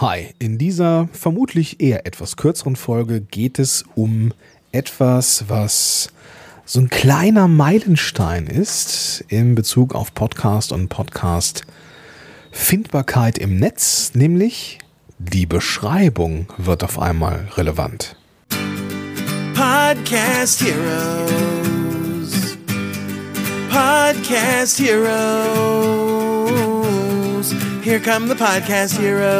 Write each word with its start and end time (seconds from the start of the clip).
Hi, 0.00 0.32
in 0.38 0.58
dieser 0.58 1.08
vermutlich 1.12 1.80
eher 1.80 2.06
etwas 2.06 2.36
kürzeren 2.36 2.76
Folge 2.76 3.20
geht 3.20 3.58
es 3.58 3.84
um 3.96 4.32
etwas, 4.70 5.46
was 5.48 6.12
so 6.64 6.78
ein 6.78 6.88
kleiner 6.88 7.48
Meilenstein 7.48 8.46
ist 8.46 9.24
in 9.26 9.56
Bezug 9.56 9.96
auf 9.96 10.14
Podcast 10.14 10.70
und 10.70 10.88
Podcast 10.88 11.66
Findbarkeit 12.52 13.38
im 13.38 13.58
Netz, 13.58 14.12
nämlich 14.14 14.78
die 15.18 15.46
Beschreibung 15.46 16.46
wird 16.58 16.84
auf 16.84 17.00
einmal 17.00 17.48
relevant. 17.56 18.14
Podcast 19.52 20.62
Heroes. 20.62 22.56
Podcast 23.68 24.78
Heroes. 24.78 26.17
Here 27.88 28.00
come 28.00 28.28
the 28.28 28.34
Podcast 28.34 28.98
Heroes. 29.00 29.38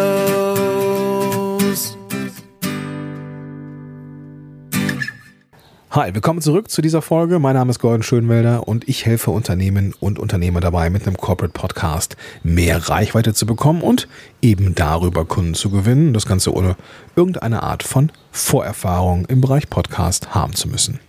Hi, 5.91 6.15
willkommen 6.15 6.41
zurück 6.41 6.71
zu 6.71 6.81
dieser 6.81 7.03
Folge. 7.03 7.41
Mein 7.41 7.57
Name 7.57 7.69
ist 7.69 7.79
Gordon 7.79 8.03
Schönwelder 8.03 8.67
und 8.67 8.89
ich 8.89 9.05
helfe 9.05 9.33
Unternehmen 9.33 9.95
und 10.01 10.19
Unternehmer 10.19 10.61
dabei, 10.61 10.89
mit 10.89 11.07
einem 11.07 11.19
Corporate 11.19 11.53
Podcast 11.53 12.17
mehr 12.43 12.89
Reichweite 12.89 13.35
zu 13.35 13.45
bekommen 13.45 13.83
und 13.83 14.09
eben 14.41 14.75
darüber 14.75 15.27
Kunden 15.27 15.53
zu 15.53 15.69
gewinnen. 15.69 16.15
Das 16.15 16.25
Ganze 16.25 16.55
ohne 16.55 16.77
irgendeine 17.17 17.63
Art 17.63 17.83
von 17.83 18.11
Vorerfahrung 18.33 19.27
im 19.27 19.43
Bereich 19.43 19.69
Podcast 19.69 20.35
haben 20.35 20.55
zu 20.55 20.69
müssen. 20.69 21.01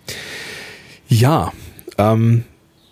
Ja, 1.08 1.53
ähm, 1.98 2.44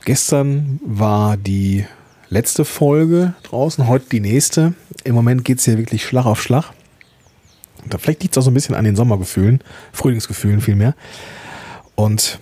gestern 0.05 0.79
war 0.85 1.35
die 1.35 1.85
letzte 2.29 2.65
Folge 2.65 3.33
draußen, 3.43 3.87
heute 3.87 4.09
die 4.09 4.19
nächste. 4.19 4.73
Im 5.03 5.15
Moment 5.15 5.45
geht 5.45 5.59
es 5.59 5.65
hier 5.65 5.77
wirklich 5.77 6.05
Schlag 6.05 6.25
auf 6.25 6.41
Schlag. 6.41 6.71
Vielleicht 7.99 8.23
liegt 8.23 8.35
es 8.35 8.37
auch 8.37 8.45
so 8.45 8.51
ein 8.51 8.53
bisschen 8.53 8.75
an 8.75 8.83
den 8.83 8.95
Sommergefühlen, 8.95 9.61
Frühlingsgefühlen 9.93 10.59
vielmehr. 10.59 10.93
Und 11.95 12.39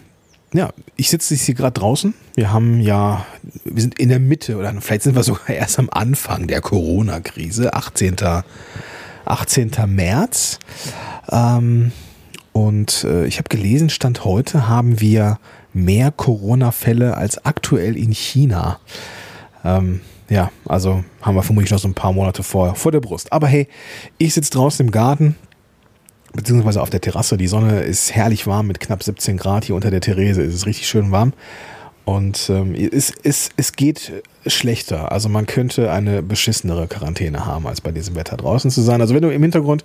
ja, 0.54 0.72
ich 0.96 1.10
sitze 1.10 1.36
hier 1.36 1.54
gerade 1.54 1.80
draußen. 1.80 2.14
Wir 2.34 2.52
haben 2.52 2.80
ja, 2.80 3.26
wir 3.64 3.82
sind 3.82 4.00
in 4.00 4.10
der 4.10 4.20
Mitte 4.20 4.58
oder 4.58 4.74
vielleicht 4.82 5.04
sind 5.04 5.16
wir 5.16 5.24
sogar 5.24 5.50
erst 5.56 5.78
am 5.78 5.90
Anfang 5.92 6.48
der 6.48 6.62
Corona-Krise, 6.62 7.74
18. 7.74 8.16
18. 9.26 9.72
März. 9.88 10.60
Ähm, 11.32 11.92
und 12.54 13.04
äh, 13.04 13.26
ich 13.26 13.38
habe 13.38 13.50
gelesen, 13.50 13.90
Stand 13.90 14.24
heute 14.24 14.68
haben 14.68 15.02
wir 15.02 15.40
mehr 15.74 16.12
Corona-Fälle 16.12 17.18
als 17.18 17.44
aktuell 17.46 17.98
in 17.98 18.14
China. 18.14 18.80
Ähm, 19.66 20.02
ja, 20.30 20.52
also 20.66 21.04
haben 21.22 21.36
wir 21.36 21.44
vermutlich 21.44 21.72
noch 21.72 21.80
so 21.80 21.88
ein 21.88 21.94
paar 21.94 22.14
Monate 22.14 22.44
vor, 22.44 22.76
vor 22.76 22.92
der 22.92 23.02
Brust. 23.02 23.34
Aber 23.34 23.48
hey, 23.48 23.68
ich 24.18 24.34
sitze 24.34 24.52
draußen 24.52 24.86
im 24.86 24.92
Garten, 24.92 25.36
beziehungsweise 26.34 26.82
auf 26.82 26.90
der 26.90 27.02
Terrasse. 27.02 27.38
Die 27.38 27.48
Sonne 27.48 27.82
ist 27.82 28.14
herrlich 28.16 28.48
warm 28.48 28.68
mit 28.68 28.80
knapp 28.80 29.04
17 29.04 29.38
Grad. 29.38 29.66
Hier 29.66 29.76
unter 29.76 29.92
der 29.92 30.02
Therese 30.02 30.42
ist 30.42 30.54
es 30.54 30.66
richtig 30.66 30.88
schön 30.88 31.12
warm. 31.12 31.34
Und 32.06 32.52
ähm, 32.52 32.76
es, 32.76 33.12
es, 33.24 33.50
es 33.58 33.74
geht 33.74 34.24
schlechter. 34.46 35.12
Also 35.12 35.28
man 35.28 35.48
könnte 35.48 35.92
eine 35.92 36.22
beschissenere 36.22 36.88
Quarantäne 36.88 37.48
haben, 37.48 37.66
als 37.66 37.82
bei 37.82 37.92
diesem 37.92 38.16
Wetter 38.16 38.38
draußen 38.38 38.70
zu 38.70 38.82
sein. 38.82 39.02
Also 39.02 39.16
wenn 39.16 39.24
du 39.24 39.34
im 39.34 39.42
Hintergrund 39.42 39.84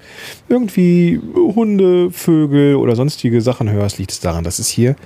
irgendwie 0.49 1.19
Hunde, 1.35 2.11
Vögel 2.11 2.77
oder 2.77 2.95
sonstige 2.95 3.41
Sachen 3.41 3.71
hörst, 3.71 3.97
liegt 3.97 4.13
es 4.13 4.21
daran, 4.21 4.45
dass 4.45 4.59
es 4.59 4.69
hier, 4.69 4.97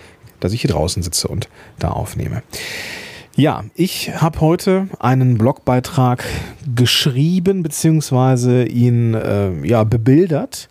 dass 0.41 0.53
ich 0.53 0.63
hier 0.63 0.71
draußen 0.71 1.05
sitze 1.05 1.29
und 1.29 1.49
da 1.79 1.91
aufnehme. 1.91 2.43
Ja, 3.37 3.65
ich 3.75 4.15
habe 4.15 4.41
heute 4.41 4.89
einen 5.01 5.39
Blogbeitrag 5.39 6.25
geschrieben 6.75 7.63
beziehungsweise 7.63 8.65
ihn 8.65 9.15
äh, 9.15 9.67
ja 9.67 9.83
bebildert 9.85 10.69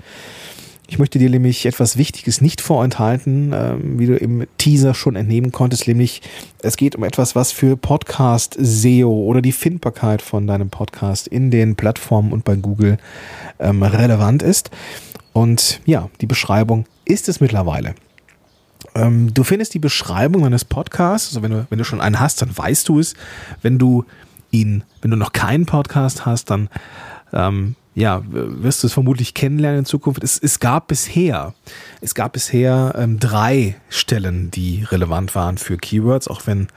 ich 0.94 1.00
möchte 1.00 1.17
dir 1.17 1.30
nämlich 1.31 1.66
etwas 1.66 1.97
Wichtiges 1.97 2.39
nicht 2.39 2.61
vorenthalten, 2.61 3.52
ähm, 3.52 3.97
wie 3.97 4.06
du 4.06 4.16
im 4.16 4.45
Teaser 4.59 4.94
schon 4.94 5.16
entnehmen 5.16 5.52
konntest, 5.52 5.88
nämlich 5.88 6.22
es 6.62 6.78
geht 6.78 6.96
um 6.96 7.03
etwas, 7.03 7.35
was 7.35 7.52
für 7.52 7.75
Podcast 7.78 8.56
SEO 8.59 9.12
oder 9.12 9.41
die 9.41 9.53
Findbarkeit 9.53 10.22
von 10.22 10.46
deinem 10.46 10.69
Podcast 10.69 11.28
in 11.28 11.50
den 11.50 11.75
Plattformen 11.75 12.31
und 12.31 12.44
bei 12.44 12.56
Google 12.56 13.00
ähm, 13.59 13.81
relevant 13.81 14.44
ist. 14.44 14.69
Und 15.31 15.81
ja, 15.85 16.12
die 16.22 16.28
Beschreibung 16.28 16.85
ist 17.06 17.28
es 17.28 17.40
mittlerweile. 17.40 17.96
Ähm, 18.95 19.33
du 19.33 19.43
findest 19.43 19.73
die 19.73 19.79
Beschreibung 19.79 20.43
deines 20.43 20.65
Podcasts, 20.65 21.29
also 21.29 21.41
wenn 21.41 21.51
du, 21.51 21.65
wenn 21.69 21.77
du 21.77 21.83
schon 21.83 22.01
einen 22.01 22.19
hast, 22.19 22.41
dann 22.41 22.55
weißt 22.55 22.87
du 22.89 22.99
es. 22.99 23.13
Wenn 23.61 23.79
du 23.79 24.05
ihn, 24.51 24.83
wenn 25.01 25.11
du 25.11 25.17
noch 25.17 25.33
keinen 25.33 25.65
Podcast 25.65 26.25
hast, 26.25 26.49
dann 26.49 26.69
ähm, 27.31 27.75
ja, 27.95 28.23
wirst 28.25 28.83
du 28.83 28.87
es 28.87 28.93
vermutlich 28.93 29.33
kennenlernen 29.33 29.79
in 29.79 29.85
Zukunft. 29.85 30.23
Es, 30.23 30.39
es 30.39 30.59
gab 30.59 30.87
bisher, 30.87 31.53
es 32.01 32.15
gab 32.15 32.33
bisher 32.33 32.93
ähm, 32.97 33.19
drei 33.19 33.75
Stellen, 33.89 34.49
die 34.51 34.83
relevant 34.83 35.35
waren 35.35 35.57
für 35.57 35.77
Keywords, 35.77 36.27
auch 36.27 36.41
wenn 36.45 36.67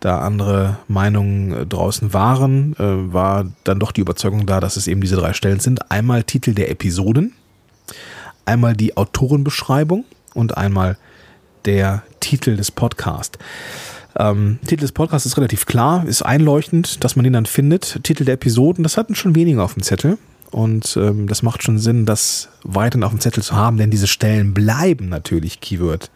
da 0.00 0.20
andere 0.20 0.78
Meinungen 0.88 1.52
äh, 1.52 1.66
draußen 1.66 2.12
waren, 2.12 2.74
äh, 2.74 3.12
war 3.12 3.46
dann 3.64 3.78
doch 3.78 3.92
die 3.92 4.00
Überzeugung 4.00 4.46
da, 4.46 4.60
dass 4.60 4.76
es 4.76 4.88
eben 4.88 5.00
diese 5.00 5.16
drei 5.16 5.32
Stellen 5.32 5.60
sind. 5.60 5.90
Einmal 5.90 6.24
Titel 6.24 6.52
der 6.52 6.70
Episoden, 6.70 7.32
einmal 8.44 8.74
die 8.74 8.96
Autorenbeschreibung 8.96 10.04
und 10.34 10.56
einmal 10.56 10.98
der 11.66 12.02
Titel 12.20 12.56
des 12.56 12.70
Podcasts. 12.70 13.38
Ähm, 14.18 14.58
Titel 14.66 14.82
des 14.82 14.92
Podcasts 14.92 15.26
ist 15.26 15.36
relativ 15.36 15.66
klar, 15.66 16.06
ist 16.06 16.22
einleuchtend, 16.22 17.04
dass 17.04 17.16
man 17.16 17.24
den 17.24 17.34
dann 17.34 17.46
findet. 17.46 18.02
Titel 18.02 18.24
der 18.24 18.34
Episoden, 18.34 18.82
das 18.82 18.96
hatten 18.96 19.14
schon 19.14 19.34
weniger 19.34 19.62
auf 19.62 19.74
dem 19.74 19.82
Zettel. 19.82 20.18
Und 20.50 20.96
ähm, 20.96 21.26
das 21.26 21.42
macht 21.42 21.62
schon 21.62 21.78
Sinn, 21.78 22.06
das 22.06 22.48
weiterhin 22.62 23.04
auf 23.04 23.10
dem 23.10 23.20
Zettel 23.20 23.42
zu 23.42 23.56
haben, 23.56 23.76
denn 23.76 23.90
diese 23.90 24.06
Stellen 24.06 24.54
bleiben 24.54 25.08
natürlich 25.08 25.60
Keyword 25.60 26.10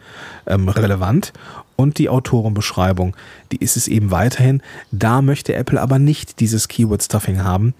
ähm, 0.46 0.68
relevant. 0.68 1.32
Und 1.76 1.98
die 1.98 2.08
Autorenbeschreibung, 2.08 3.16
die 3.52 3.56
ist 3.56 3.76
es 3.76 3.88
eben 3.88 4.10
weiterhin. 4.10 4.62
Da 4.92 5.20
möchte 5.22 5.54
Apple 5.54 5.80
aber 5.80 5.98
nicht 5.98 6.40
dieses 6.40 6.68
Keyword-Stuffing 6.68 7.42
haben. 7.42 7.74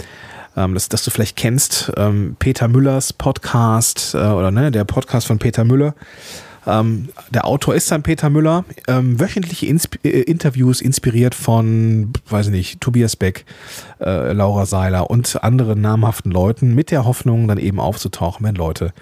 Ähm, 0.57 0.75
das, 0.75 0.89
das 0.89 1.05
du 1.05 1.11
vielleicht 1.11 1.37
kennst, 1.37 1.93
ähm, 1.97 2.37
Peter 2.39 2.67
Müllers 2.67 3.13
Podcast 3.13 4.15
äh, 4.15 4.19
oder 4.19 4.51
ne, 4.51 4.71
der 4.71 4.85
Podcast 4.85 5.27
von 5.27 5.39
Peter 5.39 5.65
Müller. 5.65 5.95
Ähm, 6.71 7.09
der 7.31 7.47
Autor 7.47 7.75
ist 7.75 7.91
dann 7.91 8.03
Peter 8.03 8.31
Müller. 8.31 8.65
Ähm, 8.89 9.19
wöchentliche 9.19 9.67
Insp 9.67 9.97
äh, 10.05 10.23
Interviews 10.23 10.81
inspiriert 10.81 11.35
von, 11.35 12.13
weiß 12.29 12.47
ich 12.47 12.53
nicht, 12.53 12.81
Tobias 12.81 13.17
Beck, 13.17 13.45
äh, 14.01 14.33
Laura 14.33 14.67
Seiler 14.67 15.11
und 15.11 15.43
anderen 15.43 15.81
namhaften 15.81 16.31
Leuten 16.31 16.75
mit 16.75 16.91
der 16.91 17.05
Hoffnung, 17.05 17.49
dann 17.49 17.59
eben 17.59 17.81
aufzutauchen, 17.81 18.47
wenn 18.47 18.55
Leute 18.55 18.93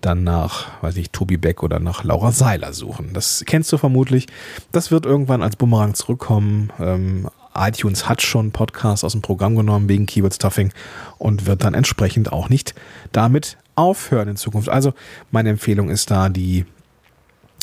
dann 0.00 0.24
nach, 0.24 0.82
weiß 0.82 0.96
ich, 0.96 1.10
Tobi 1.10 1.36
Beck 1.36 1.62
oder 1.62 1.80
nach 1.80 2.04
Laura 2.04 2.32
Seiler 2.32 2.72
suchen. 2.72 3.10
Das 3.12 3.42
kennst 3.46 3.72
du 3.72 3.78
vermutlich. 3.78 4.26
Das 4.72 4.90
wird 4.90 5.06
irgendwann 5.06 5.42
als 5.42 5.56
Bumerang 5.56 5.94
zurückkommen. 5.94 6.70
Ähm, 6.78 7.28
iTunes 7.54 8.08
hat 8.08 8.22
schon 8.22 8.52
Podcasts 8.52 9.04
aus 9.04 9.12
dem 9.12 9.22
Programm 9.22 9.56
genommen 9.56 9.88
wegen 9.88 10.06
Keyword 10.06 10.34
Stuffing 10.34 10.72
und 11.18 11.46
wird 11.46 11.64
dann 11.64 11.74
entsprechend 11.74 12.32
auch 12.32 12.48
nicht 12.48 12.74
damit 13.10 13.58
aufhören 13.74 14.28
in 14.28 14.36
Zukunft. 14.36 14.68
Also 14.68 14.94
meine 15.30 15.50
Empfehlung 15.50 15.90
ist 15.90 16.10
da 16.10 16.28
die 16.28 16.64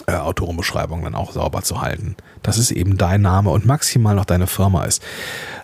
äh, 0.07 0.13
Autorenbeschreibung 0.13 1.03
dann 1.03 1.15
auch 1.15 1.31
sauber 1.31 1.63
zu 1.63 1.81
halten. 1.81 2.15
Dass 2.43 2.57
es 2.57 2.71
eben 2.71 2.97
dein 2.97 3.21
Name 3.21 3.49
und 3.49 3.65
maximal 3.65 4.15
noch 4.15 4.25
deine 4.25 4.47
Firma 4.47 4.85
ist. 4.85 5.01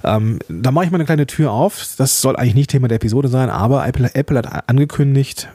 Ähm, 0.03 0.39
da 0.49 0.71
mache 0.71 0.85
ich 0.85 0.91
mal 0.91 0.97
eine 0.97 1.05
kleine 1.05 1.27
Tür 1.27 1.51
auf. 1.51 1.95
Das 1.97 2.21
soll 2.21 2.35
eigentlich 2.35 2.55
nicht 2.55 2.69
Thema 2.71 2.87
der 2.87 2.95
Episode 2.95 3.27
sein, 3.27 3.49
aber 3.49 3.85
Apple, 3.87 4.13
Apple 4.13 4.37
hat 4.37 4.69
angekündigt, 4.69 5.49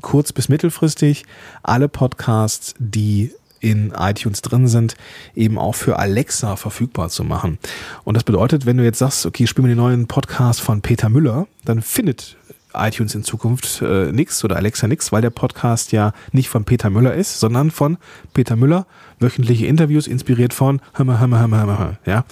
kurz 0.00 0.32
bis 0.32 0.48
mittelfristig, 0.48 1.24
alle 1.62 1.88
Podcasts, 1.88 2.74
die 2.78 3.32
in 3.60 3.92
iTunes 3.96 4.42
drin 4.42 4.68
sind, 4.68 4.94
eben 5.34 5.58
auch 5.58 5.74
für 5.74 5.98
Alexa 5.98 6.56
verfügbar 6.56 7.08
zu 7.08 7.24
machen. 7.24 7.58
Und 8.04 8.14
das 8.14 8.24
bedeutet, 8.24 8.66
wenn 8.66 8.76
du 8.76 8.84
jetzt 8.84 8.98
sagst, 8.98 9.26
okay, 9.26 9.46
spiel 9.46 9.62
mir 9.62 9.70
den 9.70 9.78
neuen 9.78 10.06
Podcast 10.06 10.60
von 10.60 10.80
Peter 10.80 11.08
Müller, 11.08 11.46
dann 11.64 11.82
findet 11.82 12.36
iTunes 12.78 13.14
in 13.14 13.24
Zukunft 13.24 13.82
äh, 13.82 14.12
nix 14.12 14.44
oder 14.44 14.56
Alexa 14.56 14.86
nix, 14.86 15.12
weil 15.12 15.22
der 15.22 15.30
Podcast 15.30 15.92
ja 15.92 16.12
nicht 16.32 16.48
von 16.48 16.64
Peter 16.64 16.90
Müller 16.90 17.14
ist, 17.14 17.40
sondern 17.40 17.70
von 17.70 17.98
Peter 18.34 18.56
Müller. 18.56 18.86
Wöchentliche 19.20 19.66
Interviews 19.66 20.06
inspiriert 20.06 20.54
von 20.54 20.80
Hammer, 20.94 21.18
Hammer, 21.18 21.40
Hammer, 21.40 21.58
Hammer, 21.58 21.98
ja. 22.06 22.24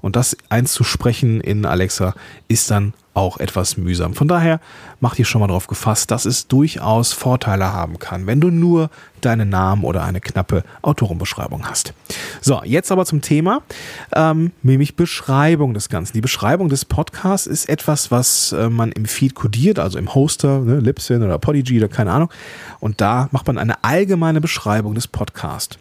Und 0.00 0.16
das 0.16 0.36
einzusprechen 0.48 1.40
in 1.40 1.66
Alexa 1.66 2.14
ist 2.48 2.70
dann 2.70 2.94
auch 3.14 3.38
etwas 3.38 3.76
mühsam. 3.76 4.14
Von 4.14 4.28
daher 4.28 4.60
mach 5.00 5.16
dir 5.16 5.24
schon 5.24 5.40
mal 5.40 5.48
darauf 5.48 5.66
gefasst, 5.66 6.10
dass 6.10 6.24
es 6.24 6.46
durchaus 6.46 7.12
Vorteile 7.12 7.72
haben 7.72 7.98
kann, 7.98 8.26
wenn 8.26 8.40
du 8.40 8.50
nur 8.50 8.90
deinen 9.20 9.48
Namen 9.48 9.84
oder 9.84 10.04
eine 10.04 10.20
knappe 10.20 10.62
Autorenbeschreibung 10.82 11.66
hast. 11.68 11.92
So, 12.40 12.62
jetzt 12.64 12.92
aber 12.92 13.04
zum 13.04 13.20
Thema, 13.20 13.62
ähm, 14.14 14.52
nämlich 14.62 14.96
Beschreibung 14.96 15.74
des 15.74 15.88
Ganzen. 15.88 16.12
Die 16.14 16.20
Beschreibung 16.20 16.68
des 16.68 16.84
Podcasts 16.84 17.46
ist 17.46 17.68
etwas, 17.68 18.10
was 18.10 18.52
äh, 18.52 18.70
man 18.70 18.92
im 18.92 19.04
Feed 19.06 19.34
codiert, 19.34 19.78
also 19.78 19.98
im 19.98 20.14
Hoster, 20.14 20.60
ne, 20.60 20.78
Libsyn 20.78 21.22
oder 21.22 21.38
Podigy 21.38 21.78
oder 21.78 21.88
keine 21.88 22.12
Ahnung. 22.12 22.30
Und 22.78 23.00
da 23.00 23.28
macht 23.32 23.46
man 23.46 23.58
eine 23.58 23.82
allgemeine 23.84 24.40
Beschreibung 24.40 24.94
des 24.94 25.08
Podcasts. 25.08 25.78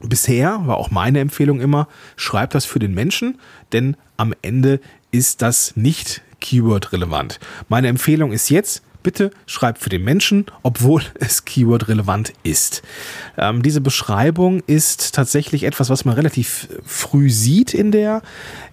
Bisher 0.00 0.60
war 0.66 0.76
auch 0.76 0.90
meine 0.90 1.20
Empfehlung 1.20 1.60
immer, 1.60 1.88
schreib 2.16 2.50
das 2.50 2.66
für 2.66 2.78
den 2.78 2.92
Menschen, 2.94 3.38
denn 3.72 3.96
am 4.16 4.34
Ende 4.42 4.80
ist 5.10 5.42
das 5.42 5.76
nicht 5.76 6.22
Keyword 6.44 6.92
relevant. 6.92 7.40
Meine 7.70 7.88
Empfehlung 7.88 8.30
ist 8.30 8.50
jetzt, 8.50 8.82
bitte 9.02 9.30
schreibt 9.46 9.78
für 9.78 9.88
den 9.88 10.04
Menschen, 10.04 10.44
obwohl 10.62 11.02
es 11.18 11.46
Keyword 11.46 11.88
relevant 11.88 12.34
ist. 12.42 12.82
Ähm, 13.38 13.62
diese 13.62 13.80
Beschreibung 13.80 14.62
ist 14.66 15.14
tatsächlich 15.14 15.64
etwas, 15.64 15.88
was 15.88 16.04
man 16.04 16.14
relativ 16.14 16.68
früh 16.84 17.30
sieht 17.30 17.72
in 17.72 17.92
der, 17.92 18.20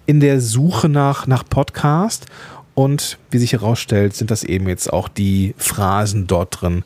in 0.04 0.20
der 0.20 0.42
Suche 0.42 0.90
nach, 0.90 1.26
nach 1.26 1.44
Podcast. 1.48 2.26
Und 2.74 3.18
wie 3.30 3.38
sich 3.38 3.52
herausstellt, 3.52 4.16
sind 4.16 4.30
das 4.30 4.44
eben 4.44 4.68
jetzt 4.68 4.92
auch 4.92 5.08
die 5.08 5.54
Phrasen 5.56 6.26
dort 6.26 6.60
drin 6.60 6.84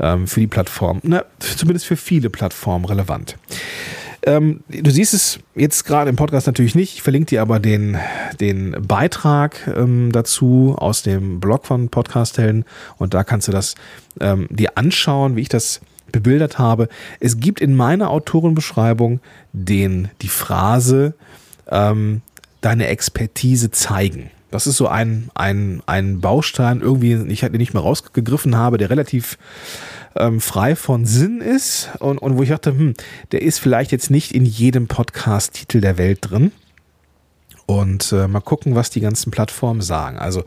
ähm, 0.00 0.26
für 0.26 0.40
die 0.40 0.46
Plattform, 0.46 1.00
na, 1.02 1.24
zumindest 1.38 1.86
für 1.86 1.96
viele 1.96 2.30
Plattformen 2.30 2.86
relevant. 2.86 3.36
Ähm, 4.24 4.60
du 4.68 4.90
siehst 4.90 5.14
es 5.14 5.40
jetzt 5.54 5.84
gerade 5.84 6.08
im 6.08 6.16
Podcast 6.16 6.46
natürlich 6.46 6.74
nicht. 6.74 6.94
Ich 6.94 7.02
verlinke 7.02 7.26
dir 7.26 7.42
aber 7.42 7.58
den, 7.58 7.98
den 8.40 8.76
Beitrag 8.80 9.66
ähm, 9.66 10.12
dazu 10.12 10.76
aus 10.78 11.02
dem 11.02 11.40
Blog 11.40 11.66
von 11.66 11.88
Podcasthelden 11.88 12.64
und 12.98 13.14
da 13.14 13.24
kannst 13.24 13.48
du 13.48 13.52
das 13.52 13.74
ähm, 14.20 14.46
dir 14.50 14.76
anschauen, 14.76 15.34
wie 15.34 15.40
ich 15.40 15.48
das 15.48 15.80
bebildert 16.12 16.58
habe. 16.58 16.88
Es 17.18 17.40
gibt 17.40 17.60
in 17.60 17.74
meiner 17.74 18.10
Autorenbeschreibung 18.10 19.20
den, 19.52 20.08
die 20.20 20.28
Phrase, 20.28 21.14
ähm, 21.68 22.22
deine 22.60 22.86
Expertise 22.86 23.70
zeigen. 23.72 24.30
Das 24.52 24.66
ist 24.66 24.76
so 24.76 24.86
ein, 24.86 25.30
ein, 25.34 25.82
ein 25.86 26.20
Baustein, 26.20 26.80
irgendwie, 26.80 27.14
ich 27.32 27.40
den 27.40 27.52
nicht 27.52 27.72
mehr 27.72 27.82
rausgegriffen 27.82 28.54
habe, 28.54 28.76
der 28.76 28.90
relativ 28.90 29.38
ähm, 30.16 30.40
frei 30.40 30.76
von 30.76 31.04
Sinn 31.04 31.40
ist 31.40 31.90
und, 31.98 32.18
und 32.18 32.36
wo 32.36 32.42
ich 32.42 32.50
dachte, 32.50 32.70
hm, 32.70 32.94
der 33.32 33.42
ist 33.42 33.58
vielleicht 33.58 33.92
jetzt 33.92 34.10
nicht 34.10 34.32
in 34.32 34.44
jedem 34.44 34.88
Podcast-Titel 34.88 35.80
der 35.80 35.98
Welt 35.98 36.18
drin. 36.22 36.52
Und 37.66 38.12
äh, 38.12 38.26
mal 38.28 38.40
gucken, 38.40 38.74
was 38.74 38.90
die 38.90 39.00
ganzen 39.00 39.30
Plattformen 39.30 39.80
sagen. 39.80 40.18
Also 40.18 40.44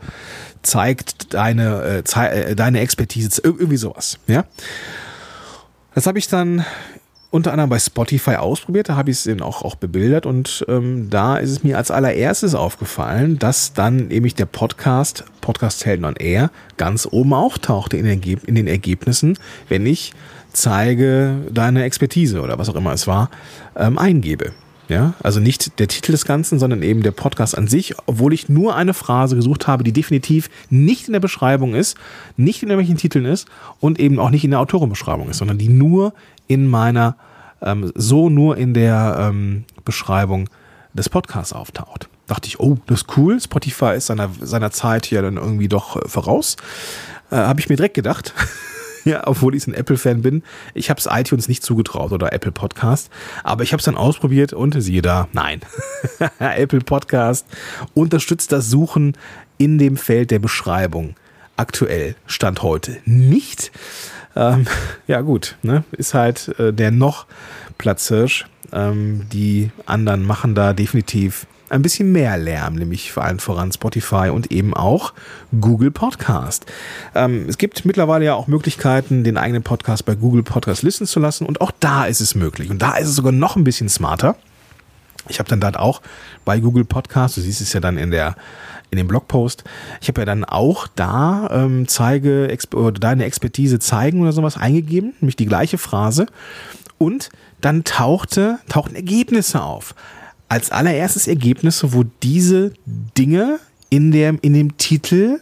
zeigt 0.62 1.34
deine, 1.34 1.82
äh, 1.82 2.04
zei 2.04 2.28
äh, 2.28 2.56
deine 2.56 2.80
Expertise, 2.80 3.40
irgendwie 3.42 3.78
sowas. 3.78 4.18
Ja. 4.26 4.44
Das 5.94 6.06
habe 6.06 6.18
ich 6.18 6.28
dann 6.28 6.64
unter 7.30 7.52
anderem 7.52 7.70
bei 7.70 7.78
Spotify 7.78 8.36
ausprobiert, 8.36 8.88
da 8.88 8.96
habe 8.96 9.10
ich 9.10 9.18
es 9.18 9.26
eben 9.26 9.42
auch, 9.42 9.62
auch 9.62 9.74
bebildert 9.74 10.26
und 10.26 10.64
ähm, 10.68 11.10
da 11.10 11.36
ist 11.36 11.50
es 11.50 11.64
mir 11.64 11.76
als 11.76 11.90
allererstes 11.90 12.54
aufgefallen, 12.54 13.38
dass 13.38 13.72
dann 13.72 14.08
nämlich 14.08 14.34
der 14.34 14.46
Podcast, 14.46 15.24
Podcast 15.40 15.84
Helden 15.84 16.04
on 16.04 16.16
Air, 16.16 16.50
ganz 16.76 17.06
oben 17.10 17.34
auftauchte 17.34 17.96
in 17.96 18.04
den, 18.04 18.22
in 18.22 18.54
den 18.54 18.66
Ergebnissen, 18.66 19.38
wenn 19.68 19.86
ich 19.86 20.12
zeige 20.52 21.36
deine 21.50 21.84
Expertise 21.84 22.40
oder 22.40 22.58
was 22.58 22.68
auch 22.68 22.76
immer 22.76 22.92
es 22.92 23.06
war, 23.06 23.30
ähm, 23.76 23.98
eingebe. 23.98 24.52
Ja, 24.88 25.14
also 25.20 25.40
nicht 25.40 25.80
der 25.80 25.88
Titel 25.88 26.12
des 26.12 26.24
Ganzen, 26.24 26.60
sondern 26.60 26.82
eben 26.82 27.02
der 27.02 27.10
Podcast 27.10 27.58
an 27.58 27.66
sich, 27.66 27.94
obwohl 28.06 28.32
ich 28.32 28.48
nur 28.48 28.76
eine 28.76 28.94
Phrase 28.94 29.34
gesucht 29.34 29.66
habe, 29.66 29.82
die 29.82 29.92
definitiv 29.92 30.48
nicht 30.70 31.08
in 31.08 31.12
der 31.12 31.20
Beschreibung 31.20 31.74
ist, 31.74 31.96
nicht 32.36 32.62
in 32.62 32.68
irgendwelchen 32.68 32.96
Titeln 32.96 33.24
ist 33.24 33.48
und 33.80 33.98
eben 33.98 34.20
auch 34.20 34.30
nicht 34.30 34.44
in 34.44 34.52
der 34.52 34.60
Autorenbeschreibung 34.60 35.28
ist, 35.28 35.38
sondern 35.38 35.58
die 35.58 35.68
nur 35.68 36.14
in 36.46 36.68
meiner, 36.68 37.16
ähm, 37.60 37.90
so 37.96 38.30
nur 38.30 38.56
in 38.56 38.74
der 38.74 39.16
ähm, 39.18 39.64
Beschreibung 39.84 40.48
des 40.94 41.08
Podcasts 41.08 41.52
auftaucht. 41.52 42.08
Dachte 42.28 42.46
ich, 42.46 42.60
oh, 42.60 42.78
das 42.86 43.02
ist 43.02 43.16
cool. 43.16 43.40
Spotify 43.40 43.94
ist 43.96 44.06
seiner, 44.06 44.30
seiner 44.40 44.70
Zeit 44.70 45.06
hier 45.06 45.22
dann 45.22 45.36
irgendwie 45.36 45.68
doch 45.68 45.96
äh, 45.96 46.08
voraus. 46.08 46.56
Äh, 47.30 47.36
habe 47.36 47.58
ich 47.58 47.68
mir 47.68 47.76
direkt 47.76 47.94
gedacht. 47.94 48.34
ja, 49.10 49.26
obwohl 49.26 49.54
ich 49.54 49.66
ein 49.66 49.74
Apple-Fan 49.74 50.22
bin. 50.22 50.42
Ich 50.74 50.90
habe 50.90 50.98
es 50.98 51.08
iTunes 51.10 51.48
nicht 51.48 51.62
zugetraut 51.62 52.12
oder 52.12 52.32
Apple 52.32 52.52
Podcast, 52.52 53.08
aber 53.44 53.62
ich 53.62 53.72
habe 53.72 53.78
es 53.78 53.84
dann 53.84 53.96
ausprobiert 53.96 54.52
und 54.52 54.80
siehe 54.82 55.00
da, 55.00 55.28
nein. 55.32 55.60
Apple 56.38 56.80
Podcast 56.80 57.46
unterstützt 57.94 58.50
das 58.52 58.68
Suchen 58.68 59.16
in 59.58 59.78
dem 59.78 59.96
Feld 59.96 60.30
der 60.32 60.40
Beschreibung. 60.40 61.14
Aktuell 61.56 62.16
Stand 62.26 62.62
heute 62.62 62.98
nicht. 63.04 63.70
Ähm, 64.34 64.66
ja 65.06 65.20
gut, 65.20 65.56
ne? 65.62 65.84
ist 65.92 66.12
halt 66.12 66.48
äh, 66.58 66.72
der 66.72 66.90
noch 66.90 67.26
Platzhirsch. 67.78 68.46
Ähm, 68.72 69.26
die 69.32 69.70
anderen 69.86 70.24
machen 70.24 70.54
da 70.54 70.72
definitiv 70.72 71.46
ein 71.68 71.82
bisschen 71.82 72.12
mehr 72.12 72.36
Lärm, 72.36 72.74
nämlich 72.74 73.12
vor 73.12 73.24
allem 73.24 73.38
voran 73.38 73.72
Spotify 73.72 74.30
und 74.30 74.52
eben 74.52 74.74
auch 74.74 75.12
Google 75.60 75.90
Podcast. 75.90 76.66
Ähm, 77.14 77.46
es 77.48 77.58
gibt 77.58 77.84
mittlerweile 77.84 78.24
ja 78.24 78.34
auch 78.34 78.46
Möglichkeiten, 78.46 79.24
den 79.24 79.36
eigenen 79.36 79.62
Podcast 79.62 80.04
bei 80.04 80.14
Google 80.14 80.42
Podcast 80.42 80.82
listen 80.82 81.06
zu 81.06 81.20
lassen 81.20 81.46
und 81.46 81.60
auch 81.60 81.72
da 81.80 82.06
ist 82.06 82.20
es 82.20 82.34
möglich. 82.34 82.70
Und 82.70 82.80
da 82.80 82.96
ist 82.96 83.08
es 83.08 83.16
sogar 83.16 83.32
noch 83.32 83.56
ein 83.56 83.64
bisschen 83.64 83.88
smarter. 83.88 84.36
Ich 85.28 85.38
habe 85.40 85.48
dann 85.48 85.60
dort 85.60 85.76
auch 85.76 86.02
bei 86.44 86.60
Google 86.60 86.84
Podcast, 86.84 87.36
du 87.36 87.40
siehst 87.40 87.60
es 87.60 87.72
ja 87.72 87.80
dann 87.80 87.98
in 87.98 88.10
der 88.10 88.36
in 88.90 88.98
dem 88.98 89.08
Blogpost. 89.08 89.64
Ich 90.00 90.06
habe 90.08 90.20
ja 90.20 90.24
dann 90.24 90.44
auch 90.44 90.86
da 90.94 91.48
ähm, 91.50 91.88
zeige 91.88 92.56
oder 92.72 92.92
deine 92.92 93.24
Expertise 93.24 93.80
zeigen 93.80 94.20
oder 94.20 94.32
sowas 94.32 94.56
eingegeben, 94.56 95.14
nämlich 95.20 95.34
die 95.34 95.46
gleiche 95.46 95.76
Phrase. 95.76 96.26
Und 96.98 97.30
dann 97.60 97.84
tauchte, 97.84 98.58
tauchten 98.68 98.94
Ergebnisse 98.94 99.60
auf. 99.60 99.94
Als 100.48 100.70
allererstes 100.70 101.26
Ergebnisse, 101.26 101.92
wo 101.92 102.04
diese 102.22 102.72
Dinge 102.86 103.58
in, 103.90 104.12
der, 104.12 104.36
in 104.42 104.54
dem 104.54 104.76
Titel 104.76 105.40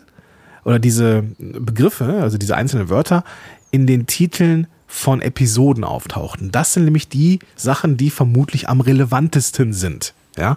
oder 0.64 0.78
diese 0.78 1.24
Begriffe, 1.38 2.22
also 2.22 2.38
diese 2.38 2.56
einzelnen 2.56 2.88
Wörter, 2.88 3.24
in 3.70 3.86
den 3.86 4.06
Titeln 4.06 4.66
von 4.86 5.20
Episoden 5.20 5.84
auftauchten. 5.84 6.52
Das 6.52 6.72
sind 6.72 6.84
nämlich 6.84 7.08
die 7.08 7.40
Sachen, 7.56 7.96
die 7.96 8.10
vermutlich 8.10 8.68
am 8.68 8.80
relevantesten 8.80 9.72
sind. 9.72 10.14
Ja. 10.36 10.56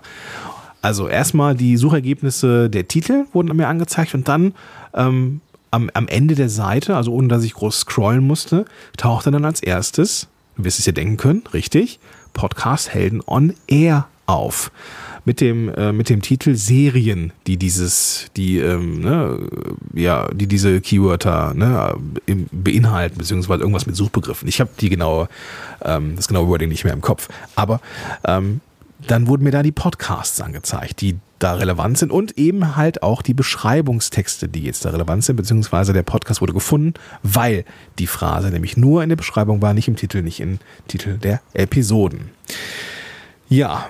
Also 0.82 1.08
erstmal 1.08 1.56
die 1.56 1.76
Suchergebnisse 1.76 2.70
der 2.70 2.88
Titel 2.88 3.26
wurden 3.34 3.56
mir 3.56 3.68
angezeigt 3.68 4.14
und 4.14 4.28
dann 4.28 4.54
ähm, 4.94 5.42
am, 5.72 5.90
am 5.94 6.08
Ende 6.08 6.36
der 6.36 6.50
Seite, 6.50 6.96
also 6.96 7.12
ohne 7.12 7.28
dass 7.28 7.44
ich 7.44 7.56
groß 7.56 7.80
scrollen 7.82 8.26
musste, 8.26 8.66
tauchte 8.96 9.32
dann 9.32 9.44
als 9.44 9.62
erstes, 9.62 10.28
du 10.56 10.64
wirst 10.64 10.80
es 10.80 10.86
dir 10.86 10.94
denken 10.94 11.18
können, 11.18 11.44
richtig, 11.54 12.00
Podcast 12.34 12.94
Helden 12.94 13.22
on 13.26 13.54
Air 13.68 14.08
auf. 14.28 14.72
Mit 15.26 15.42
dem, 15.42 15.74
äh, 15.74 15.92
mit 15.92 16.08
dem 16.10 16.22
Titel 16.22 16.56
Serien, 16.56 17.34
die 17.48 17.58
dieses, 17.58 18.28
die, 18.38 18.60
ähm, 18.60 19.02
ne, 19.02 19.50
ja, 19.94 20.30
die 20.34 20.48
diese 20.48 20.80
Keywörter 20.80 21.54
ne, 21.54 21.96
beinhalten, 22.54 23.18
beziehungsweise 23.18 23.62
irgendwas 23.62 23.88
mit 23.88 23.98
Suchbegriffen. 23.98 24.48
Ich 24.48 24.62
habe 24.62 24.70
die 24.80 24.90
genaue, 24.90 25.28
ähm, 25.84 26.16
das 26.16 26.30
genaue 26.30 26.48
Wording 26.48 26.70
nicht 26.70 26.86
mehr 26.86 26.94
im 26.94 27.02
Kopf. 27.02 27.28
Aber 27.56 27.82
ähm, 28.24 28.62
dann 29.06 29.28
wurden 29.28 29.44
mir 29.44 29.52
da 29.52 29.64
die 29.64 29.74
Podcasts 29.74 30.40
angezeigt, 30.40 31.02
die 31.02 31.18
da 31.40 31.54
relevant 31.54 31.98
sind 31.98 32.12
und 32.12 32.38
eben 32.38 32.76
halt 32.76 33.04
auch 33.04 33.22
die 33.22 33.34
Beschreibungstexte, 33.34 34.48
die 34.48 34.64
jetzt 34.64 34.86
da 34.86 34.90
relevant 34.90 35.24
sind, 35.24 35.36
beziehungsweise 35.36 35.94
der 35.94 36.04
Podcast 36.04 36.42
wurde 36.42 36.54
gefunden, 36.54 36.94
weil 37.22 37.64
die 38.00 38.08
Phrase 38.08 38.50
nämlich 38.50 38.78
nur 38.78 39.04
in 39.04 39.10
der 39.10 39.16
Beschreibung 39.16 39.62
war, 39.62 39.74
nicht 39.74 39.88
im 39.88 39.96
Titel, 39.96 40.22
nicht 40.22 40.40
im 40.40 40.60
Titel 40.88 41.18
der 41.18 41.42
Episoden. 41.54 42.32
Ja, 43.50 43.88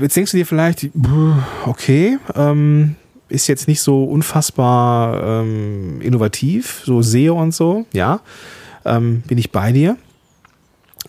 jetzt 0.00 0.16
denkst 0.16 0.30
du 0.30 0.36
dir 0.36 0.46
vielleicht, 0.46 0.90
okay, 1.66 2.18
ähm, 2.36 2.94
ist 3.28 3.48
jetzt 3.48 3.66
nicht 3.66 3.80
so 3.80 4.04
unfassbar 4.04 5.42
ähm, 5.42 6.00
innovativ, 6.00 6.82
so 6.84 7.02
SEO 7.02 7.40
und 7.40 7.52
so, 7.52 7.86
ja, 7.92 8.20
ähm, 8.84 9.22
bin 9.26 9.38
ich 9.38 9.50
bei 9.50 9.72
dir. 9.72 9.96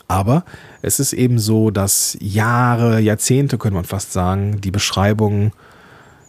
Aber 0.07 0.43
es 0.81 0.99
ist 0.99 1.13
eben 1.13 1.39
so, 1.39 1.71
dass 1.71 2.17
Jahre, 2.19 2.99
Jahrzehnte, 2.99 3.57
könnte 3.57 3.75
man 3.75 3.85
fast 3.85 4.11
sagen, 4.11 4.59
die 4.61 4.71
Beschreibung 4.71 5.51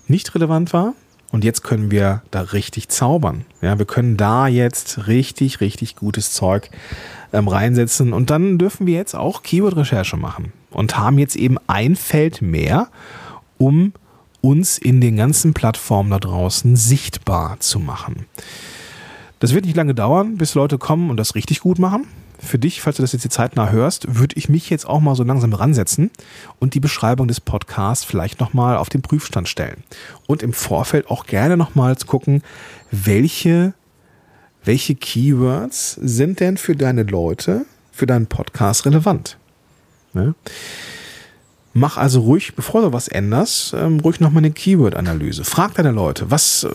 nicht 0.07 0.35
relevant 0.35 0.73
war. 0.73 0.95
Und 1.31 1.45
jetzt 1.45 1.65
können 1.65 1.91
wir 1.91 2.23
da 2.31 2.43
richtig 2.43 2.89
zaubern. 2.91 3.47
Ja, 3.63 3.79
wir 3.79 3.87
können 3.87 4.19
da 4.19 4.49
jetzt 4.49 5.07
richtig, 5.07 5.61
richtig 5.63 5.97
gutes 5.97 6.33
Zeug 6.33 6.71
ähm, 7.33 7.49
reinsetzen. 7.49 8.13
Und 8.13 8.29
dann 8.29 8.59
dürfen 8.59 8.87
wir 8.87 8.95
jetzt 8.95 9.15
auch 9.15 9.43
Keyword-Recherche 9.43 10.19
machen 10.19 10.53
und 10.73 10.99
haben 10.99 11.19
jetzt 11.19 11.37
eben 11.37 11.57
ein 11.67 11.97
Feld 11.97 12.43
mehr, 12.43 12.89
um 13.59 13.93
uns 14.41 14.79
in 14.79 15.01
den 15.01 15.17
ganzen 15.17 15.55
Plattformen 15.55 16.11
da 16.11 16.19
draußen 16.19 16.77
sichtbar 16.77 17.61
zu 17.61 17.79
machen. 17.79 18.27
Das 19.39 19.55
wird 19.55 19.65
nicht 19.65 19.77
lange 19.77 19.95
dauern, 19.95 20.37
bis 20.37 20.55
Leute 20.55 20.79
kommen 20.79 21.11
und 21.11 21.17
das 21.17 21.35
richtig 21.35 21.61
gut 21.61 21.79
machen 21.79 22.07
für 22.43 22.59
dich, 22.59 22.81
falls 22.81 22.97
du 22.97 23.03
das 23.03 23.13
jetzt 23.13 23.25
die 23.25 23.29
zeitnah 23.29 23.71
hörst, 23.71 24.19
würde 24.19 24.37
ich 24.37 24.49
mich 24.49 24.69
jetzt 24.69 24.87
auch 24.87 25.01
mal 25.01 25.15
so 25.15 25.23
langsam 25.23 25.53
ransetzen 25.53 26.11
und 26.59 26.75
die 26.75 26.81
Beschreibung 26.81 27.29
des 27.29 27.41
Podcasts 27.41 28.05
vielleicht 28.05 28.41
nochmal 28.41 28.77
auf 28.77 28.89
den 28.89 29.01
Prüfstand 29.01 29.49
stellen. 29.49 29.85
Und 30.27 30.43
im 30.43 30.53
Vorfeld 30.53 31.09
auch 31.09 31.27
gerne 31.27 31.57
nochmal 31.57 31.97
gucken, 32.07 32.43
welche, 32.91 33.75
welche 34.65 34.95
Keywords 34.95 35.95
sind 35.95 36.41
denn 36.41 36.57
für 36.57 36.75
deine 36.75 37.05
Leute, 37.05 37.65
für 37.93 38.07
deinen 38.07 38.27
Podcast 38.27 38.87
relevant. 38.87 39.39
Ne? 40.15 40.35
Mach 41.75 41.97
also 41.97 42.21
ruhig, 42.21 42.55
bevor 42.55 42.83
du 42.83 42.93
was 42.93 43.09
änderst, 43.09 43.73
ähm, 43.73 44.01
ruhig 44.01 44.21
nochmal 44.21 44.43
eine 44.43 44.53
Keyword-Analyse. 44.53 45.43
Frag 45.45 45.75
deine 45.75 45.91
Leute, 45.91 46.31
was, 46.31 46.65
äh, 46.65 46.69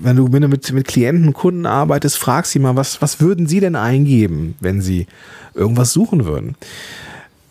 wenn 0.00 0.16
du, 0.16 0.32
wenn 0.32 0.42
du 0.42 0.48
mit, 0.48 0.70
mit 0.72 0.86
Klienten, 0.86 1.32
Kunden 1.32 1.66
arbeitest, 1.66 2.16
frag 2.18 2.46
sie 2.46 2.60
mal, 2.60 2.76
was, 2.76 3.02
was 3.02 3.20
würden 3.20 3.48
sie 3.48 3.58
denn 3.58 3.74
eingeben, 3.74 4.54
wenn 4.60 4.80
sie 4.80 5.08
irgendwas 5.52 5.92
suchen 5.92 6.26
würden? 6.26 6.54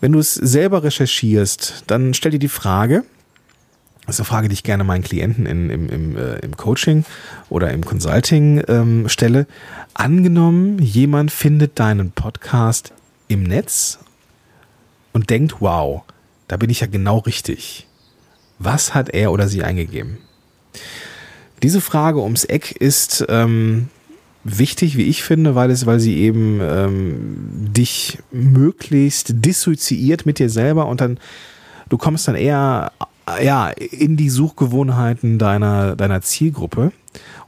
Wenn 0.00 0.12
du 0.12 0.18
es 0.18 0.34
selber 0.34 0.82
recherchierst, 0.82 1.84
dann 1.86 2.14
stell 2.14 2.32
dir 2.32 2.38
die 2.38 2.48
Frage, 2.48 3.04
Das 4.06 4.16
ist 4.16 4.20
eine 4.20 4.26
Frage, 4.26 4.48
die 4.48 4.54
ich 4.54 4.62
gerne 4.62 4.84
meinen 4.84 5.02
Klienten 5.02 5.44
in, 5.44 5.68
im, 5.68 5.88
im, 5.90 6.16
äh, 6.16 6.38
im 6.40 6.56
Coaching 6.56 7.04
oder 7.50 7.72
im 7.72 7.84
Consulting 7.84 8.62
ähm, 8.68 9.08
stelle. 9.08 9.46
Angenommen, 9.92 10.78
jemand 10.78 11.30
findet 11.30 11.78
deinen 11.78 12.10
Podcast 12.10 12.92
im 13.28 13.42
Netz 13.42 13.98
und 15.14 15.30
denkt, 15.30 15.56
wow, 15.60 16.02
da 16.46 16.58
bin 16.58 16.68
ich 16.68 16.80
ja 16.80 16.86
genau 16.86 17.18
richtig. 17.18 17.86
Was 18.58 18.94
hat 18.94 19.08
er 19.08 19.32
oder 19.32 19.48
sie 19.48 19.62
eingegeben? 19.62 20.18
Diese 21.62 21.80
Frage 21.80 22.20
ums 22.20 22.44
Eck 22.44 22.72
ist 22.72 23.24
ähm, 23.30 23.88
wichtig, 24.44 24.98
wie 24.98 25.04
ich 25.04 25.22
finde, 25.22 25.54
weil 25.54 25.70
es, 25.70 25.86
weil 25.86 25.98
sie 25.98 26.18
eben 26.18 26.60
ähm, 26.60 27.72
dich 27.72 28.18
möglichst 28.30 29.32
dissoziiert 29.44 30.26
mit 30.26 30.38
dir 30.38 30.50
selber 30.50 30.86
und 30.86 31.00
dann 31.00 31.18
du 31.88 31.96
kommst 31.96 32.28
dann 32.28 32.34
eher 32.34 32.92
ja 33.42 33.70
in 33.70 34.16
die 34.16 34.28
Suchgewohnheiten 34.28 35.38
deiner 35.38 35.96
deiner 35.96 36.20
Zielgruppe 36.20 36.92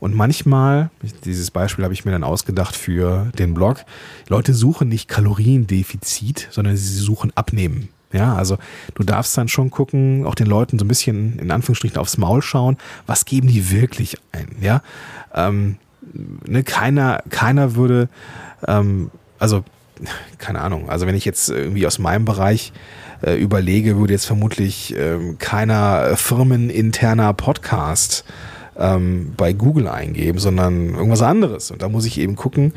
und 0.00 0.14
manchmal 0.14 0.90
dieses 1.24 1.50
Beispiel 1.50 1.84
habe 1.84 1.94
ich 1.94 2.04
mir 2.04 2.12
dann 2.12 2.24
ausgedacht 2.24 2.76
für 2.76 3.30
den 3.38 3.54
Blog. 3.54 3.84
Leute 4.28 4.54
suchen 4.54 4.88
nicht 4.88 5.08
Kaloriendefizit, 5.08 6.48
sondern 6.50 6.76
sie 6.76 6.98
suchen 6.98 7.32
Abnehmen. 7.34 7.88
Ja, 8.12 8.34
also 8.34 8.56
du 8.94 9.02
darfst 9.02 9.36
dann 9.36 9.48
schon 9.48 9.70
gucken, 9.70 10.26
auch 10.26 10.34
den 10.34 10.46
Leuten 10.46 10.78
so 10.78 10.84
ein 10.84 10.88
bisschen 10.88 11.38
in 11.38 11.50
Anführungsstrichen 11.50 11.98
aufs 11.98 12.18
Maul 12.18 12.40
schauen, 12.40 12.78
was 13.06 13.24
geben 13.24 13.48
die 13.48 13.70
wirklich 13.70 14.16
ein, 14.32 14.56
ja. 14.60 14.80
Ähm, 15.34 15.76
ne, 16.46 16.62
keiner, 16.62 17.22
keiner 17.30 17.74
würde, 17.74 18.08
ähm, 18.66 19.10
also 19.38 19.64
keine 20.38 20.60
Ahnung, 20.60 20.88
also 20.88 21.06
wenn 21.06 21.14
ich 21.14 21.24
jetzt 21.24 21.48
irgendwie 21.48 21.86
aus 21.86 21.98
meinem 21.98 22.24
Bereich 22.24 22.72
äh, 23.22 23.34
überlege, 23.34 23.98
würde 23.98 24.12
jetzt 24.12 24.26
vermutlich 24.26 24.94
ähm, 24.96 25.38
keiner 25.38 26.16
firmeninterner 26.16 27.32
Podcast 27.32 28.24
ähm, 28.78 29.32
bei 29.36 29.52
Google 29.52 29.88
eingeben, 29.88 30.38
sondern 30.38 30.94
irgendwas 30.94 31.22
anderes. 31.22 31.70
Und 31.70 31.82
da 31.82 31.88
muss 31.88 32.04
ich 32.04 32.18
eben 32.18 32.36
gucken, 32.36 32.72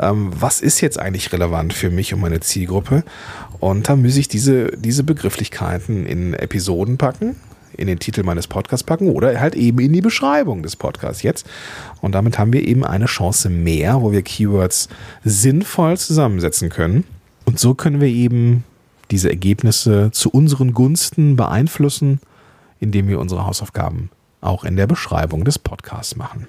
ähm, 0.00 0.30
was 0.34 0.60
ist 0.60 0.80
jetzt 0.80 0.98
eigentlich 0.98 1.32
relevant 1.32 1.72
für 1.72 1.90
mich 1.90 2.14
und 2.14 2.20
meine 2.20 2.40
Zielgruppe. 2.40 3.04
Und 3.58 3.88
da 3.88 3.96
muss 3.96 4.16
ich 4.16 4.28
diese, 4.28 4.76
diese 4.76 5.04
Begrifflichkeiten 5.04 6.06
in 6.06 6.34
Episoden 6.34 6.98
packen, 6.98 7.36
in 7.76 7.86
den 7.86 7.98
Titel 7.98 8.22
meines 8.22 8.46
Podcasts 8.46 8.84
packen 8.84 9.10
oder 9.10 9.38
halt 9.40 9.54
eben 9.54 9.78
in 9.80 9.92
die 9.92 10.00
Beschreibung 10.00 10.62
des 10.62 10.76
Podcasts 10.76 11.22
jetzt. 11.22 11.46
Und 12.00 12.14
damit 12.14 12.38
haben 12.38 12.52
wir 12.52 12.66
eben 12.66 12.84
eine 12.84 13.06
Chance 13.06 13.50
mehr, 13.50 14.02
wo 14.02 14.12
wir 14.12 14.22
Keywords 14.22 14.88
sinnvoll 15.24 15.96
zusammensetzen 15.96 16.68
können. 16.68 17.04
Und 17.44 17.58
so 17.58 17.74
können 17.74 18.00
wir 18.00 18.08
eben 18.08 18.64
diese 19.10 19.28
Ergebnisse 19.28 20.10
zu 20.12 20.30
unseren 20.30 20.72
Gunsten 20.72 21.36
beeinflussen, 21.36 22.20
indem 22.78 23.08
wir 23.08 23.18
unsere 23.18 23.44
Hausaufgaben 23.46 24.10
auch 24.40 24.64
in 24.64 24.76
der 24.76 24.86
Beschreibung 24.86 25.44
des 25.44 25.58
Podcasts 25.58 26.16
machen. 26.16 26.46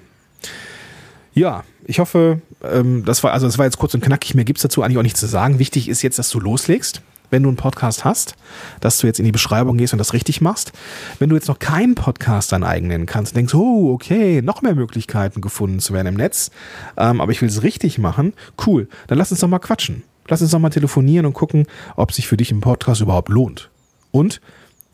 Ja, 1.34 1.64
ich 1.84 1.98
hoffe, 1.98 2.40
ähm, 2.62 3.04
das 3.04 3.22
war, 3.24 3.32
also 3.32 3.46
das 3.46 3.58
war 3.58 3.64
jetzt 3.64 3.78
kurz 3.78 3.94
und 3.94 4.02
knackig, 4.02 4.34
mir 4.34 4.44
gibt 4.44 4.58
es 4.58 4.62
dazu 4.62 4.82
eigentlich 4.82 4.98
auch 4.98 5.02
nichts 5.02 5.20
zu 5.20 5.26
sagen. 5.26 5.58
Wichtig 5.58 5.88
ist 5.88 6.02
jetzt, 6.02 6.18
dass 6.18 6.28
du 6.30 6.40
loslegst, 6.40 7.00
wenn 7.30 7.42
du 7.42 7.48
einen 7.48 7.56
Podcast 7.56 8.04
hast, 8.04 8.36
dass 8.80 8.98
du 8.98 9.06
jetzt 9.06 9.18
in 9.18 9.24
die 9.24 9.32
Beschreibung 9.32 9.78
gehst 9.78 9.94
und 9.94 9.98
das 9.98 10.12
richtig 10.12 10.42
machst. 10.42 10.72
Wenn 11.18 11.30
du 11.30 11.34
jetzt 11.34 11.48
noch 11.48 11.58
keinen 11.58 11.94
Podcast 11.94 12.52
deinen 12.52 12.64
eigenen 12.64 13.06
kannst 13.06 13.34
denkst, 13.34 13.54
oh, 13.54 13.92
okay, 13.94 14.42
noch 14.42 14.60
mehr 14.60 14.74
Möglichkeiten 14.74 15.40
gefunden 15.40 15.80
zu 15.80 15.94
werden 15.94 16.08
im 16.08 16.14
Netz, 16.14 16.50
ähm, 16.98 17.20
aber 17.20 17.32
ich 17.32 17.40
will 17.40 17.48
es 17.48 17.62
richtig 17.62 17.98
machen, 17.98 18.34
cool, 18.66 18.88
dann 19.06 19.16
lass 19.16 19.30
uns 19.30 19.40
doch 19.40 19.48
mal 19.48 19.58
quatschen. 19.58 20.04
Lass 20.28 20.42
uns 20.42 20.52
doch 20.52 20.60
mal 20.60 20.70
telefonieren 20.70 21.26
und 21.26 21.32
gucken, 21.32 21.66
ob 21.96 22.12
sich 22.12 22.28
für 22.28 22.36
dich 22.36 22.52
ein 22.52 22.60
Podcast 22.60 23.00
überhaupt 23.00 23.28
lohnt. 23.28 23.70
Und 24.12 24.40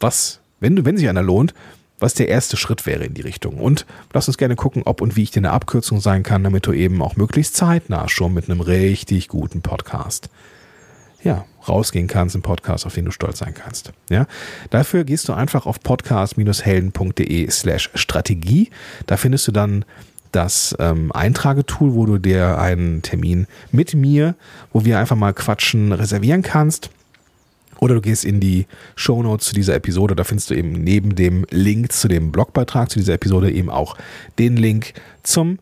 was, 0.01 0.41
wenn 0.61 0.77
du, 0.77 0.85
wenn 0.85 0.97
sich 0.97 1.09
einer 1.09 1.23
lohnt, 1.23 1.53
was 1.99 2.15
der 2.15 2.29
erste 2.29 2.57
Schritt 2.57 2.87
wäre 2.87 3.05
in 3.05 3.15
die 3.15 3.23
Richtung. 3.23 3.59
Und 3.59 3.87
lass 4.13 4.29
uns 4.29 4.39
gerne 4.39 4.57
gucken, 4.57 4.83
ob 4.85 5.01
und 5.01 5.17
wie 5.17 5.23
ich 5.23 5.31
dir 5.31 5.41
eine 5.41 5.51
Abkürzung 5.51 6.01
sein 6.01 6.23
kann, 6.23 6.45
damit 6.45 6.67
du 6.67 6.73
eben 6.73 7.03
auch 7.03 7.17
möglichst 7.17 7.57
zeitnah 7.57 8.09
schon 8.09 8.35
mit 8.35 8.49
einem 8.49 8.61
richtig 8.61 9.29
guten 9.29 9.63
Podcast 9.63 10.31
ja, 11.23 11.45
rausgehen 11.67 12.07
kannst, 12.07 12.37
ein 12.37 12.43
Podcast, 12.43 12.87
auf 12.87 12.95
den 12.95 13.05
du 13.05 13.11
stolz 13.11 13.39
sein 13.39 13.55
kannst. 13.55 13.93
Ja, 14.11 14.27
dafür 14.71 15.05
gehst 15.05 15.29
du 15.29 15.33
einfach 15.33 15.67
auf 15.67 15.81
podcast-helden.de 15.81 17.51
slash 17.51 17.91
Strategie. 17.95 18.71
Da 19.07 19.17
findest 19.17 19.49
du 19.49 19.53
dann 19.53 19.85
das 20.33 20.77
ähm, 20.79 21.11
Eintragetool, 21.13 21.95
wo 21.95 22.07
du 22.07 22.19
dir 22.19 22.59
einen 22.59 23.03
Termin 23.03 23.47
mit 23.73 23.95
mir, 23.95 24.35
wo 24.73 24.85
wir 24.85 24.99
einfach 24.99 25.17
mal 25.17 25.33
quatschen, 25.33 25.93
reservieren 25.93 26.43
kannst. 26.43 26.91
Oder 27.79 27.95
du 27.95 28.01
gehst 28.01 28.25
in 28.25 28.41
die 28.41 28.67
Show 28.97 29.23
Notes 29.23 29.49
zu 29.49 29.55
dieser 29.55 29.75
Episode, 29.75 30.15
da 30.17 30.25
findest 30.25 30.51
du 30.51 30.55
eben 30.55 30.73
neben 30.73 31.15
dem 31.15 31.47
Link 31.51 31.93
zu 31.93 32.09
dem 32.09 32.33
Blogbeitrag 32.33 32.91
zu 32.91 32.99
dieser 32.99 33.15
Episode 33.15 33.51
eben 33.51 33.71
auch 33.71 33.97
den 34.39 34.57
Link 34.57 34.95
zum 35.23 35.59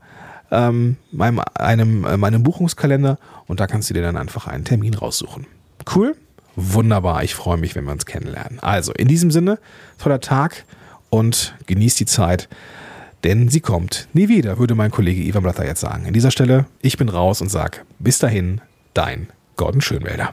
ähm, 0.50 0.96
meinem, 1.12 1.40
einem, 1.54 2.04
äh, 2.04 2.16
meinem 2.16 2.42
Buchungskalender 2.42 3.18
und 3.46 3.60
da 3.60 3.66
kannst 3.66 3.90
du 3.90 3.94
dir 3.94 4.02
dann 4.02 4.16
einfach 4.16 4.46
einen 4.46 4.64
Termin 4.64 4.94
raussuchen. 4.94 5.46
Cool? 5.94 6.16
Wunderbar, 6.54 7.22
ich 7.22 7.34
freue 7.34 7.58
mich, 7.58 7.74
wenn 7.74 7.84
wir 7.84 7.92
uns 7.92 8.06
kennenlernen. 8.06 8.60
Also, 8.60 8.92
in 8.92 9.08
diesem 9.08 9.30
Sinne, 9.30 9.58
toller 9.98 10.20
Tag 10.20 10.64
und 11.10 11.54
genieß 11.66 11.96
die 11.96 12.06
Zeit, 12.06 12.48
denn 13.24 13.48
sie 13.48 13.60
kommt 13.60 14.08
nie 14.12 14.28
wieder, 14.28 14.58
würde 14.58 14.74
mein 14.74 14.90
Kollege 14.90 15.20
Ivan 15.20 15.42
Blatter 15.42 15.66
jetzt 15.66 15.80
sagen. 15.80 16.06
An 16.06 16.12
dieser 16.12 16.30
Stelle, 16.30 16.66
ich 16.80 16.96
bin 16.96 17.08
raus 17.08 17.40
und 17.40 17.50
sag 17.50 17.84
bis 17.98 18.18
dahin, 18.18 18.60
dein 18.94 19.28
Gordon 19.56 19.80
Schönwälder. 19.80 20.32